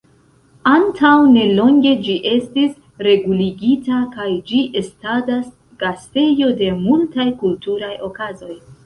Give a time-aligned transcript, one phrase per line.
[0.69, 2.71] Antaŭ nelonge ĝi estis
[3.07, 5.45] reguligita kaj ĝi estadas
[5.85, 8.57] gastejo de multaj kulturaj okazoj.